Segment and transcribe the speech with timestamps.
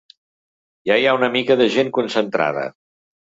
[0.89, 2.65] Ja hi ha una mica de gent concentrada.